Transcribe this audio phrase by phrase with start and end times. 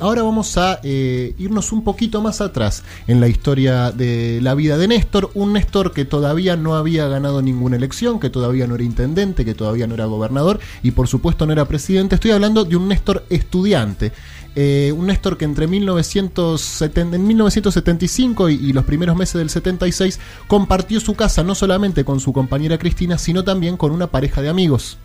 [0.00, 4.78] Ahora vamos a eh, irnos un poquito más atrás en la historia de la vida
[4.78, 8.84] de Néstor, un Néstor que todavía no había ganado ninguna elección, que todavía no era
[8.84, 12.14] intendente, que todavía no era gobernador y por supuesto no era presidente.
[12.14, 14.12] Estoy hablando de un Néstor estudiante.
[14.54, 20.18] Eh, un Néstor que entre 1970, en 1975 y, y, los primeros meses del 76
[20.48, 24.48] compartió su casa no solamente con su compañera Cristina, sino también con una pareja de
[24.48, 24.96] amigos.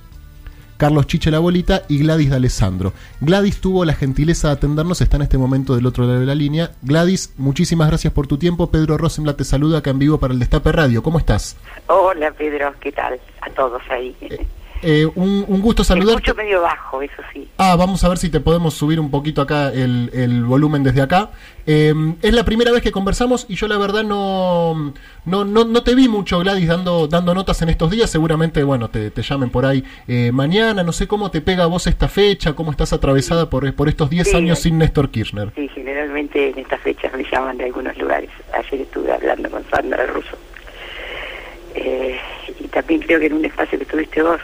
[0.81, 2.91] Carlos Chiche la Bolita y Gladys de Alessandro.
[3.20, 6.34] Gladys tuvo la gentileza de atendernos, está en este momento del otro lado de la
[6.34, 6.72] línea.
[6.81, 8.72] Gladys, muchísimas gracias por tu tiempo.
[8.72, 11.03] Pedro Rosenblatt te saluda acá en vivo para el Destape Radio.
[11.03, 11.55] ¿Cómo estás?
[11.86, 13.20] Hola Pedro, ¿qué tal?
[13.41, 14.16] A todos ahí.
[14.22, 14.44] Eh,
[14.81, 16.21] eh, un, un, gusto saludarte.
[16.21, 17.48] Escucho medio bajo, eso sí.
[17.58, 21.02] Ah, vamos a ver si te podemos subir un poquito acá el, el volumen desde
[21.02, 21.31] acá.
[21.67, 24.94] Eh, es la primera vez que conversamos y yo la verdad no,
[25.25, 28.09] no, no, no, te vi mucho, Gladys, dando, dando notas en estos días.
[28.09, 30.84] Seguramente, bueno, te, te llamen por ahí eh, mañana.
[30.84, 34.09] No sé cómo te pega a vos esta fecha, cómo estás atravesada por, por estos
[34.09, 35.52] 10 Sí, años sin Néstor Kirchner.
[35.56, 38.30] Sí, generalmente en estas fechas me llaman de algunos lugares.
[38.53, 40.38] Ayer estuve hablando con Sandra Russo.
[41.75, 42.17] Eh,
[42.59, 44.41] y también creo que en un espacio que tuviste vos,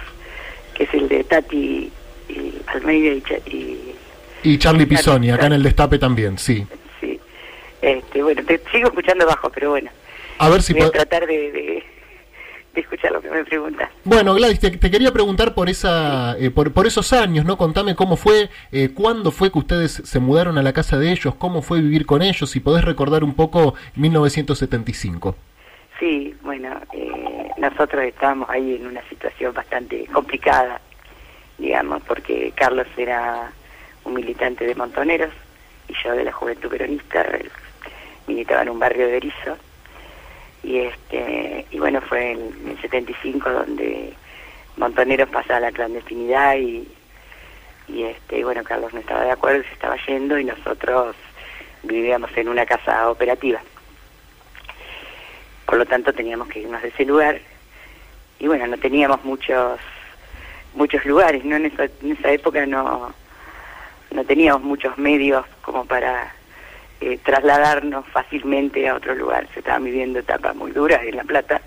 [0.77, 1.91] que es el de Tati
[2.29, 3.77] y Almeida y, Cha- y
[4.43, 6.65] Y Charlie Pisoni, acá en el Destape también, sí.
[7.01, 7.19] sí.
[7.81, 9.89] Este, bueno, te sigo escuchando bajo, pero bueno,
[10.37, 11.83] A ver si voy a tratar de, de,
[12.75, 13.89] de escuchar lo que me preguntas.
[14.03, 17.57] Bueno, Gladys, te, te quería preguntar por esa, eh, por, por esos años, ¿no?
[17.57, 21.33] Contame cómo fue, eh, cuándo fue que ustedes se mudaron a la casa de ellos,
[21.37, 25.35] cómo fue vivir con ellos, si podés recordar un poco 1975.
[25.99, 30.79] Sí, bueno, eh, nosotros estábamos ahí en una situación bastante complicada,
[31.57, 33.51] digamos, porque Carlos era
[34.03, 35.33] un militante de Montoneros
[35.87, 37.25] y yo de la Juventud Peronista,
[38.27, 39.57] militaba en un barrio de Berizo.
[40.63, 44.13] Y, este, y bueno, fue en, el 75 donde
[44.75, 46.87] Montoneros pasaba la clandestinidad y,
[47.87, 51.15] y este, y bueno, Carlos no estaba de acuerdo, se estaba yendo y nosotros
[51.83, 53.61] vivíamos en una casa operativa.
[55.67, 57.39] Por lo tanto teníamos que irnos de ese lugar
[58.39, 59.79] y bueno, no teníamos muchos
[60.73, 61.55] muchos lugares, ¿no?
[61.57, 63.13] En esa, en esa época no,
[64.11, 66.33] no teníamos muchos medios como para
[67.01, 69.47] eh, trasladarnos fácilmente a otro lugar.
[69.53, 71.61] Se estaban viviendo etapas muy duras en La Plata.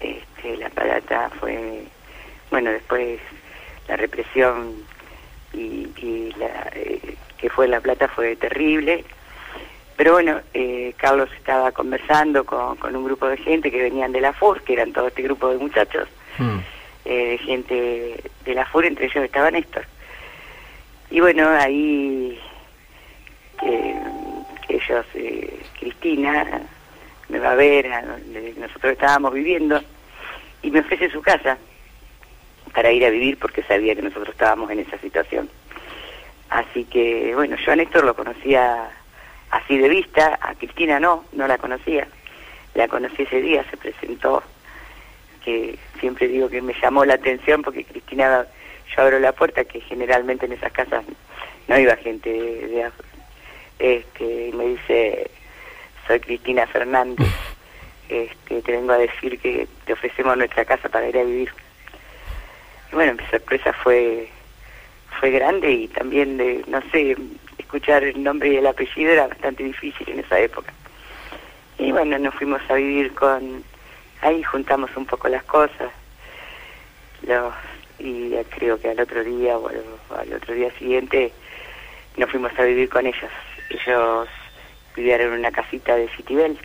[0.00, 1.84] Este, la Plata fue,
[2.50, 3.20] bueno, después
[3.88, 4.74] la represión
[5.52, 5.88] y,
[6.40, 9.04] eh, que fue en La Plata fue terrible.
[9.98, 14.20] Pero bueno, eh, Carlos estaba conversando con, con un grupo de gente que venían de
[14.20, 16.58] la FUR, que eran todo este grupo de muchachos, Mm.
[17.04, 19.84] eh, de gente de la FUR, entre ellos estaba Néstor.
[21.10, 22.38] Y bueno, ahí
[23.60, 26.46] que ellos, eh, Cristina,
[27.28, 29.80] me va a ver a donde nosotros estábamos viviendo
[30.62, 31.58] y me ofrece su casa
[32.72, 35.48] para ir a vivir porque sabía que nosotros estábamos en esa situación.
[36.50, 38.90] Así que, bueno, yo a Néstor lo conocía
[39.50, 42.06] así de vista, a Cristina no, no la conocía.
[42.74, 44.42] La conocí ese día, se presentó,
[45.44, 48.46] que siempre digo que me llamó la atención porque Cristina,
[48.94, 51.04] yo abro la puerta, que generalmente en esas casas
[51.66, 52.90] no iba gente de, de
[53.78, 55.30] este, y me dice,
[56.06, 57.26] soy Cristina Fernández,
[58.08, 61.50] este, te vengo a decir que te ofrecemos nuestra casa para ir a vivir.
[62.92, 64.28] Y bueno, mi sorpresa fue
[65.18, 67.16] fue grande y también de, no sé,
[67.58, 70.72] escuchar el nombre y el apellido era bastante difícil en esa época.
[71.78, 73.62] Y bueno, nos fuimos a vivir con,
[74.22, 75.90] ahí juntamos un poco las cosas,
[77.22, 77.52] los,
[77.98, 79.82] y creo que al otro día o al,
[80.18, 81.32] al otro día siguiente
[82.16, 83.30] nos fuimos a vivir con ellos.
[83.70, 84.28] Ellos
[84.96, 86.58] vivían en una casita de Citibel.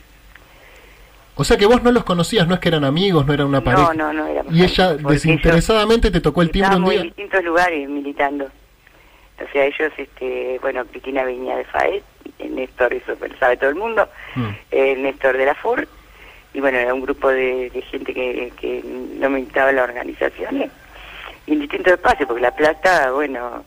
[1.36, 3.64] O sea que vos no los conocías, no es que eran amigos, no era una
[3.64, 3.94] pareja.
[3.94, 7.02] No, no, no éramos Y ella desinteresadamente te tocó el timbre un día.
[7.02, 8.48] en distintos lugares militando.
[9.42, 12.02] O sea, ellos, este, bueno, Cristina venía de FAED,
[12.40, 14.50] eh, Néstor, eso lo sabe todo el mundo, Mm.
[14.72, 15.88] eh, Néstor de la FUR,
[16.54, 20.70] y bueno, era un grupo de, de gente que, que no militaba en las organizaciones,
[21.48, 23.66] y en distintos espacios, porque La Plata, bueno,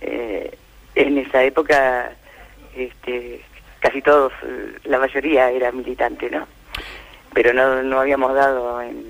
[0.00, 0.56] eh,
[0.94, 2.10] en esa época,
[2.74, 3.40] este,
[3.80, 4.32] casi todos,
[4.84, 6.46] la mayoría era militante, ¿no?
[7.34, 9.04] Pero no, no habíamos dado en,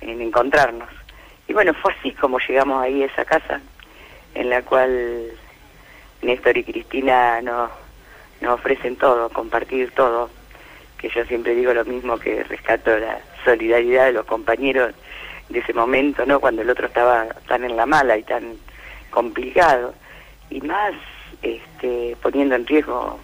[0.00, 0.88] en encontrarnos.
[1.48, 3.60] Y bueno, fue así como llegamos ahí a esa casa,
[4.34, 5.30] en la cual
[6.22, 7.70] Néstor y Cristina nos,
[8.40, 10.30] nos ofrecen todo, compartir todo,
[10.98, 14.94] que yo siempre digo lo mismo que rescato la solidaridad de los compañeros
[15.48, 16.40] de ese momento, ¿no?
[16.40, 18.56] Cuando el otro estaba tan en la mala y tan
[19.10, 19.94] complicado,
[20.48, 20.94] y más
[21.42, 23.18] este, poniendo en riesgo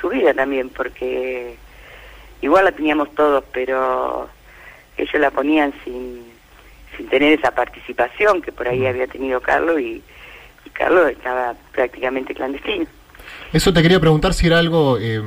[0.00, 1.56] su vida también, porque
[2.40, 4.28] igual la teníamos todos, pero
[4.96, 6.24] ellos la ponían sin,
[6.96, 10.02] sin tener esa participación que por ahí había tenido Carlos y, y
[10.72, 12.86] Carlos estaba prácticamente clandestino.
[13.52, 15.22] Eso te quería preguntar si era algo eh,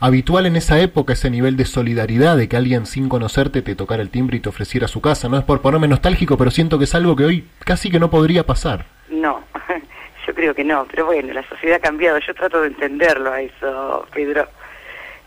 [0.00, 4.02] habitual en esa época, ese nivel de solidaridad, de que alguien sin conocerte te tocara
[4.02, 5.28] el timbre y te ofreciera su casa.
[5.28, 8.10] No es por ponerme nostálgico, pero siento que es algo que hoy casi que no
[8.10, 8.86] podría pasar.
[9.08, 9.42] No,
[10.26, 12.18] yo creo que no, pero bueno, la sociedad ha cambiado.
[12.18, 14.48] Yo trato de entenderlo a eso, Pedro.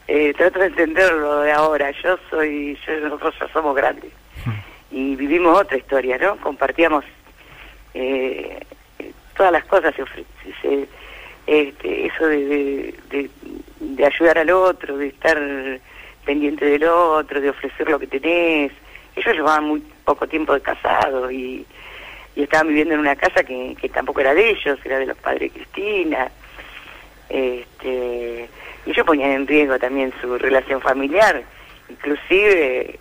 [0.08, 1.92] Eh, trato de entenderlo de ahora.
[2.04, 4.12] Yo soy, yo, nosotros ya somos grandes
[4.92, 6.38] y vivimos otra historia, ¿no?
[6.38, 7.06] Compartíamos
[7.94, 8.60] eh,
[9.40, 10.04] todas las cosas, se,
[10.62, 10.88] se,
[11.48, 13.30] este, eso de,
[14.06, 15.40] ayudar al otro, de estar
[16.26, 18.74] pendiente del otro, de ofrecer lo que tenés.
[19.16, 21.66] Ellos llevaban muy poco tiempo de casado y,
[22.36, 25.60] estaban viviendo en una casa que, tampoco era de ellos, era de los padres de
[25.60, 26.30] Cristina.
[27.30, 28.50] Este,
[28.86, 31.44] y ellos ponían en riesgo también su relación familiar,
[31.88, 33.00] inclusive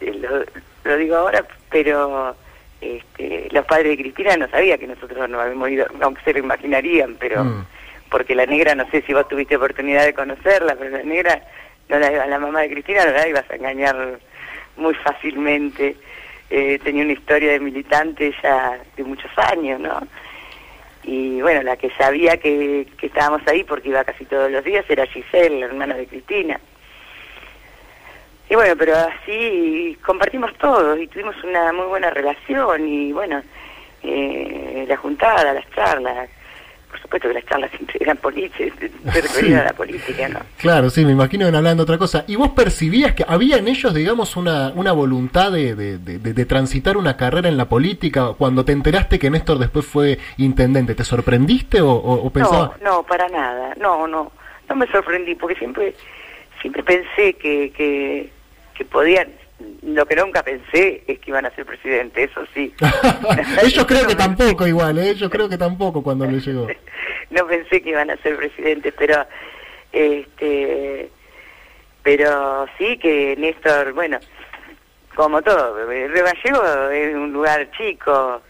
[0.00, 0.44] eh, lo,
[0.82, 2.34] lo digo ahora, pero
[2.82, 6.40] este, los padres de Cristina no sabían que nosotros no habíamos ido, aunque se lo
[6.40, 7.64] imaginarían, pero mm.
[8.10, 11.42] porque la negra, no sé si vos tuviste oportunidad de conocerla, pero la negra,
[11.88, 14.18] no la, la mamá de Cristina no la ibas a engañar
[14.76, 15.96] muy fácilmente.
[16.50, 20.06] Eh, tenía una historia de militante ya de muchos años, ¿no?
[21.04, 24.84] Y bueno, la que sabía que, que estábamos ahí porque iba casi todos los días
[24.88, 26.60] era Giselle, la hermana de Cristina.
[28.52, 33.40] Y bueno, pero así compartimos todo y tuvimos una muy buena relación y bueno,
[34.02, 36.28] eh, la juntada, las charlas,
[36.90, 38.78] por supuesto que las charlas siempre eran políticas,
[39.10, 40.40] se a la política, ¿no?
[40.58, 42.26] Claro, sí, me imagino que hablando otra cosa.
[42.28, 46.98] ¿Y vos percibías que había en ellos, digamos, una, una voluntad de, de, de, transitar
[46.98, 50.94] una carrera en la política cuando te enteraste que Néstor después fue intendente?
[50.94, 52.78] ¿Te sorprendiste o, o, pensabas?
[52.82, 54.30] No, no, para nada, no, no,
[54.68, 55.94] no me sorprendí porque siempre,
[56.60, 58.41] siempre pensé que, que
[58.72, 59.28] que podían,
[59.82, 62.74] lo que nunca pensé es que iban a ser presidente, eso sí.
[63.62, 65.10] Ellos creo que tampoco igual, ¿eh?
[65.10, 66.66] ellos creo que tampoco cuando le llegó.
[67.30, 69.26] no pensé que iban a ser presidentes, pero
[69.92, 71.10] este
[72.02, 74.18] pero sí que Néstor, bueno,
[75.14, 78.42] como todo, Río Gallego es un lugar chico,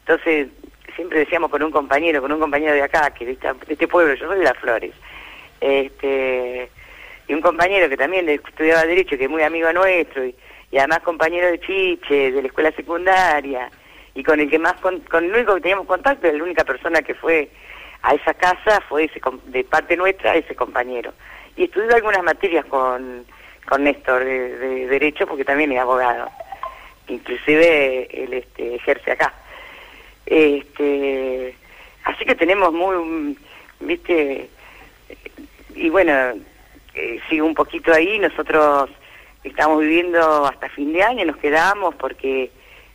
[0.00, 0.48] entonces
[0.94, 4.14] siempre decíamos con un compañero, con un compañero de acá, que de, de este pueblo,
[4.14, 4.92] yo soy de Las Flores,
[5.60, 6.70] este
[7.30, 10.34] y un compañero que también estudiaba Derecho, que es muy amigo nuestro, y,
[10.76, 13.70] además compañero de Chiche, de la escuela secundaria,
[14.16, 17.14] y con el que más, con, el único que teníamos contacto, la única persona que
[17.14, 17.48] fue
[18.02, 21.12] a esa casa fue ese, de parte nuestra ese compañero.
[21.54, 23.24] Y estudió algunas materias con,
[23.68, 26.28] con Néstor de, Derecho, porque también es abogado.
[27.06, 29.32] Inclusive él este, ejerce acá.
[30.26, 31.54] Este,
[32.02, 33.38] así que tenemos muy,
[33.78, 34.50] viste,
[35.76, 36.34] y bueno,
[36.94, 38.90] eh, un poquito ahí, nosotros
[39.44, 42.50] estamos viviendo hasta fin de año, nos quedamos porque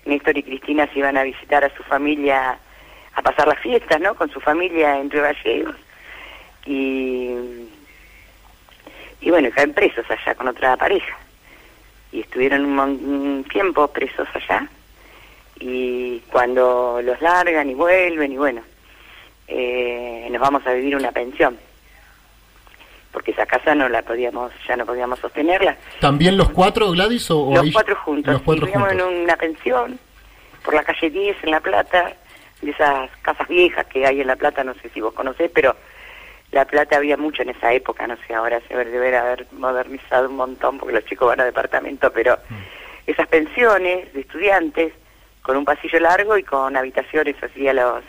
[0.06, 2.58] Néstor y Cristina se iban a visitar a su familia,
[3.16, 4.16] a pasar las fiestas, ¿no?
[4.16, 5.74] Con su familia en Río.
[6.66, 7.34] Y,
[9.22, 11.18] y bueno, caen presos allá con otra pareja.
[12.12, 14.68] Y estuvieron un, tiempo presos allá.
[15.60, 18.62] Y cuando los largan y vuelven, y bueno,
[19.48, 21.58] eh, nos vamos a vivir una pensión
[23.16, 25.78] porque esa casa no la podíamos, ya no podíamos sostenerla.
[26.02, 27.32] ¿También los cuatro, Gladys?
[27.32, 28.34] O, los cuatro juntos.
[28.34, 29.98] Los cuatro vivíamos en una pensión
[30.66, 32.12] por la calle 10 en La Plata,
[32.62, 35.78] de esas casas viejas que hay en La Plata, no sé si vos conocés, pero
[36.52, 40.36] La Plata había mucho en esa época, no sé, ahora se debe haber modernizado un
[40.36, 43.10] montón porque los chicos van a departamento, pero mm.
[43.10, 44.92] esas pensiones de estudiantes
[45.42, 48.04] con un pasillo largo y con habitaciones así a los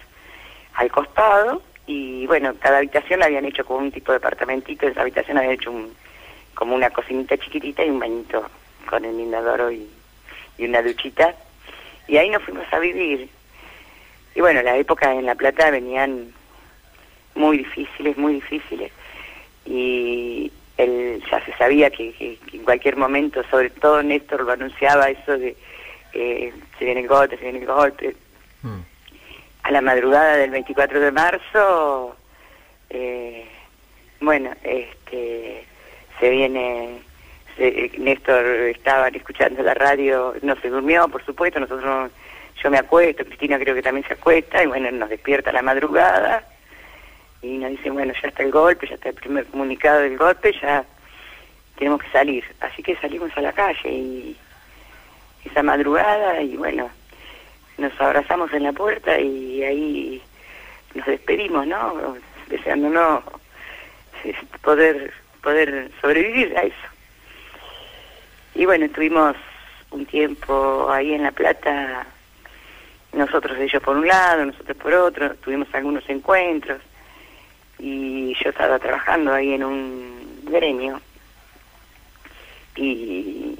[0.74, 4.92] al costado y bueno, cada habitación la habían hecho con un tipo de departamentito, en
[4.92, 5.94] esa habitación habían hecho un,
[6.54, 8.48] como una cocinita chiquitita y un bañito
[8.88, 9.88] con el inodoro y,
[10.58, 11.34] y una duchita,
[12.08, 13.28] y ahí nos fuimos a vivir.
[14.34, 16.32] Y bueno, la época en La Plata venían
[17.34, 18.90] muy difíciles, muy difíciles,
[19.64, 25.38] y él ya se sabía que, en cualquier momento, sobre todo Néstor lo anunciaba eso
[25.38, 25.56] de
[26.12, 28.16] eh, se viene el golpe, se viene el golpe.
[28.62, 28.95] Mm
[29.66, 32.16] a la madrugada del 24 de marzo,
[32.88, 33.44] eh,
[34.20, 35.64] bueno, este,
[36.20, 37.00] se viene,
[37.98, 42.12] Néstor estaba escuchando la radio, no se durmió, por supuesto, nosotros,
[42.62, 45.62] yo me acuesto, Cristina creo que también se acuesta, y bueno, nos despierta a la
[45.62, 46.46] madrugada,
[47.42, 50.54] y nos dice, bueno, ya está el golpe, ya está el primer comunicado del golpe,
[50.62, 50.84] ya
[51.76, 52.44] tenemos que salir.
[52.60, 54.36] Así que salimos a la calle y
[55.44, 56.88] esa madrugada, y bueno,
[57.78, 60.22] nos abrazamos en la puerta y ahí
[60.94, 62.16] nos despedimos, ¿no?
[62.48, 63.22] Deseándonos
[64.62, 66.76] poder, poder sobrevivir a eso.
[68.54, 69.36] Y bueno, estuvimos
[69.90, 72.06] un tiempo ahí en La Plata,
[73.12, 76.80] nosotros ellos por un lado, nosotros por otro, tuvimos algunos encuentros
[77.78, 81.00] y yo estaba trabajando ahí en un gremio
[82.76, 83.54] y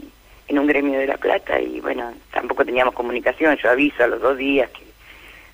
[0.48, 4.20] en un gremio de La Plata y bueno, tampoco teníamos comunicación, yo aviso a los
[4.20, 4.84] dos días que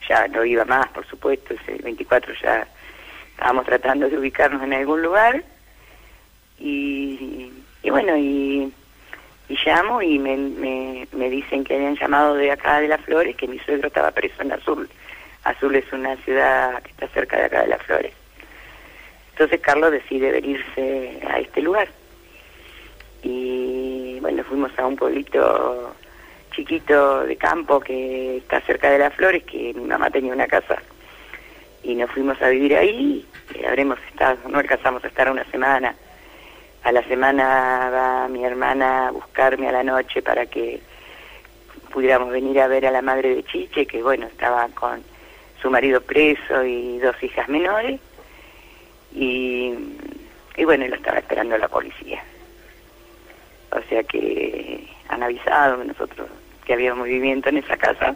[0.09, 2.67] ya no iba más, por supuesto, ese 24 ya
[3.31, 5.43] estábamos tratando de ubicarnos en algún lugar
[6.59, 7.51] y,
[7.83, 8.73] y bueno, y,
[9.49, 13.37] y llamo y me, me, me, dicen que habían llamado de acá de Las Flores,
[13.37, 14.89] que mi suegro estaba preso en Azul.
[15.45, 18.13] Azul es una ciudad que está cerca de acá de Las Flores.
[19.33, 21.89] Entonces Carlos decide venirse a este lugar.
[23.25, 23.82] Y
[24.23, 25.95] bueno, fuimos a un pueblito
[26.53, 30.77] chiquito de campo que está cerca de Las Flores, que mi mamá tenía una casa.
[31.83, 33.27] Y nos fuimos a vivir ahí,
[33.69, 35.97] habremos estado, no alcanzamos a estar una semana.
[36.85, 40.81] A la semana va mi hermana a buscarme a la noche para que
[41.93, 45.03] pudiéramos venir a ver a la madre de Chiche, que bueno, estaba con
[45.61, 48.01] su marido preso y dos hijas menores.
[49.15, 49.75] Y,
[50.57, 52.23] y bueno, lo estaba esperando la policía.
[53.73, 56.29] O sea que han avisado que nosotros
[56.65, 58.15] que había movimiento en esa casa,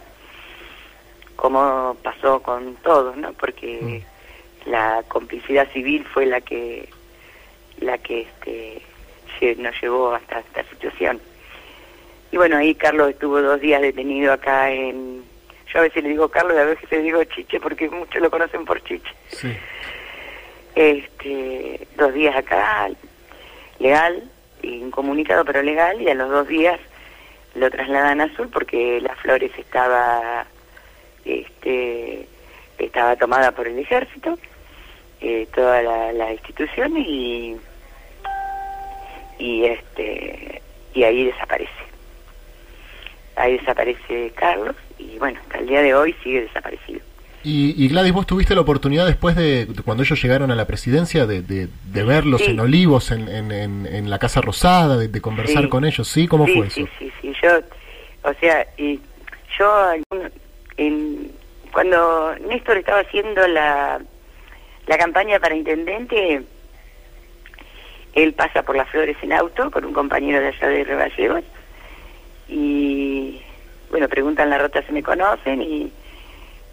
[1.35, 3.33] como pasó con todos, ¿no?
[3.33, 4.69] Porque mm.
[4.69, 6.89] la complicidad civil fue la que
[7.79, 8.81] la que este
[9.57, 11.19] nos llevó hasta esta situación.
[12.31, 15.23] Y bueno, ahí Carlos estuvo dos días detenido acá en...
[15.71, 18.31] Yo a veces le digo Carlos y a veces le digo Chiche porque muchos lo
[18.31, 19.13] conocen por Chiche.
[19.27, 19.55] Sí.
[20.75, 22.89] Este, dos días acá,
[23.79, 24.23] legal,
[24.61, 26.79] incomunicado pero legal, y a los dos días
[27.55, 30.45] lo trasladan a Azul porque las flores estaba
[31.25, 32.27] este
[32.77, 34.37] estaba tomada por el ejército
[35.19, 37.57] eh, toda la, la, institución y
[39.39, 40.61] y este
[40.93, 41.71] y ahí desaparece.
[43.35, 46.96] Ahí desaparece Carlos y bueno hasta el día de hoy sigue desaparecido
[47.43, 51.41] y, Gladys, vos tuviste la oportunidad después de, cuando ellos llegaron a la presidencia de,
[51.41, 56.27] de, verlos en Olivos, en, en, en, la Casa Rosada, de, conversar con ellos, ¿sí?
[56.27, 56.81] ¿Cómo fue eso?
[56.81, 57.59] Sí, sí, sí, yo,
[58.23, 58.99] o sea, y
[59.57, 59.93] yo
[60.77, 61.31] en,
[61.71, 64.01] cuando Néstor estaba haciendo la,
[64.87, 66.43] la campaña para intendente,
[68.13, 71.43] él pasa por las flores en auto con un compañero de allá de Reballegos
[72.47, 73.41] y
[73.89, 75.91] bueno, preguntan la ruta si me conocen y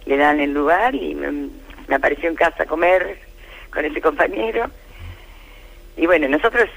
[0.06, 1.50] le dan el lugar y me,
[1.94, 3.18] apareció en casa a comer
[3.70, 4.70] con ese compañero.
[5.96, 6.68] Y bueno, nosotros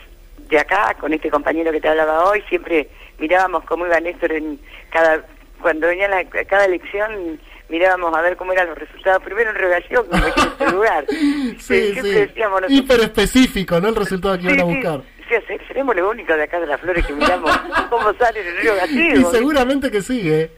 [0.50, 4.60] de acá, con este compañero que te hablaba hoy, siempre mirábamos cómo iba Néstor en
[4.90, 5.26] cada,
[5.62, 9.24] cuando venía la, cada elección, mirábamos a ver cómo eran los resultados.
[9.24, 11.06] Primero en relación con este lugar.
[11.60, 12.30] sí, sí.
[12.70, 13.90] Hiper específico, ¿no?
[13.90, 15.02] El resultado que iban a buscar.
[15.28, 15.36] Sí,
[15.68, 17.52] seremos lo único de acá de las flores que miramos
[17.90, 19.20] cómo sale el río.
[19.20, 20.52] Y seguramente que sí, ¿eh?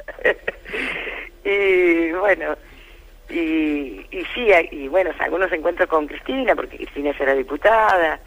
[1.49, 2.55] Y bueno,
[3.29, 8.19] y, y sí, y bueno, algunos encuentros con Cristina, porque Cristina ya era diputada,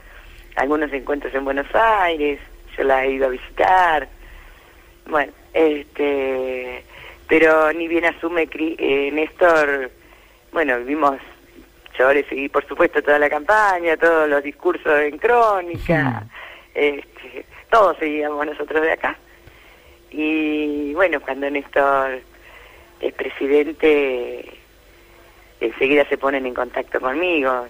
[0.56, 2.40] algunos encuentros en Buenos Aires,
[2.76, 4.08] yo la he ido a visitar,
[5.06, 6.84] bueno, este,
[7.28, 9.90] pero ni bien asume eh, Néstor,
[10.52, 11.18] bueno, vimos,
[11.98, 16.24] yo le seguí por supuesto toda la campaña, todos los discursos en crónica,
[16.74, 19.16] este, todos seguíamos nosotros de acá.
[20.10, 22.20] Y bueno, cuando Néstor
[23.02, 24.44] el presidente
[25.60, 27.66] enseguida se ponen en contacto conmigo.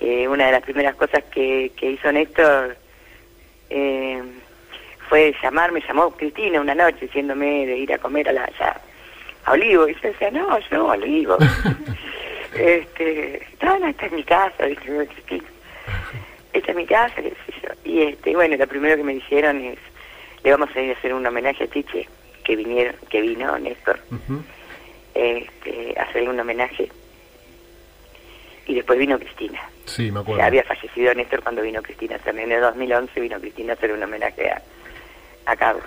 [0.00, 2.76] Eh, una de las primeras cosas que, que hizo Néstor
[3.70, 4.22] eh,
[5.08, 8.50] fue llamarme, llamó Cristina una noche diciéndome de ir a comer a la
[9.44, 9.88] a Olivo.
[9.88, 11.38] Y yo decía, no, yo Olivo.
[12.54, 15.44] este, no, no, esta es mi casa, Cristina.
[16.52, 17.68] Esta es mi casa, qué sé yo.
[17.84, 19.78] Y este, bueno, lo primero que me dijeron es,
[20.44, 22.06] le vamos a ir a hacer un homenaje a Tiche,
[22.44, 23.98] que vinieron, que vino Néstor
[25.14, 26.88] este, hacerle un homenaje.
[28.66, 29.60] Y después vino Cristina.
[29.86, 30.42] Sí, me acuerdo.
[30.42, 32.18] había fallecido Néstor cuando vino Cristina.
[32.18, 34.62] También en el 2011 vino Cristina a hacer un homenaje a,
[35.46, 35.84] a Carlos.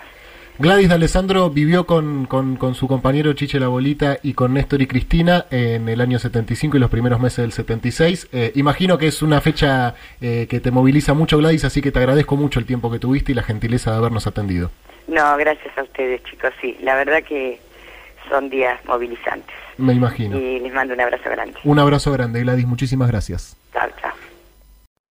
[0.62, 4.88] Gladys de Alessandro vivió con, con, su compañero Chiche La Bolita y con Néstor y
[4.88, 8.30] Cristina en el año 75 y los primeros meses del 76.
[8.32, 11.98] Eh, imagino que es una fecha eh, que te moviliza mucho, Gladys, así que te
[11.98, 14.70] agradezco mucho el tiempo que tuviste y la gentileza de habernos atendido.
[15.08, 16.78] No, gracias a ustedes, chicos, sí.
[16.84, 17.60] La verdad que
[18.32, 19.56] son días movilizantes.
[19.78, 20.38] Me imagino.
[20.38, 21.60] Y les mando un abrazo grande.
[21.64, 22.66] Un abrazo grande, Gladys.
[22.66, 23.58] Muchísimas gracias.
[23.74, 24.12] Chao, chao.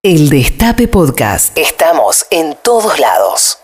[0.02, 1.56] El Destape Podcast.
[1.58, 3.58] Estamos en todos lados.